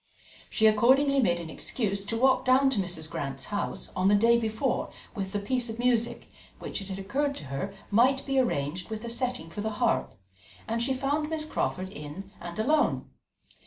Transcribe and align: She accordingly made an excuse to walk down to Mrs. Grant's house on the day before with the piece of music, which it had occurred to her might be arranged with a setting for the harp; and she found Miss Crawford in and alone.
She 0.49 0.65
accordingly 0.65 1.19
made 1.19 1.39
an 1.39 1.51
excuse 1.51 2.03
to 2.05 2.17
walk 2.17 2.43
down 2.43 2.71
to 2.71 2.79
Mrs. 2.79 3.07
Grant's 3.07 3.45
house 3.53 3.91
on 3.95 4.07
the 4.07 4.15
day 4.15 4.35
before 4.39 4.89
with 5.13 5.31
the 5.31 5.37
piece 5.37 5.69
of 5.69 5.77
music, 5.77 6.27
which 6.57 6.81
it 6.81 6.87
had 6.87 6.97
occurred 6.97 7.35
to 7.35 7.43
her 7.53 7.71
might 7.91 8.25
be 8.25 8.39
arranged 8.39 8.89
with 8.89 9.05
a 9.05 9.11
setting 9.11 9.51
for 9.51 9.61
the 9.61 9.73
harp; 9.77 10.15
and 10.67 10.81
she 10.81 10.95
found 10.95 11.29
Miss 11.29 11.45
Crawford 11.45 11.89
in 11.89 12.31
and 12.41 12.57
alone. 12.57 13.11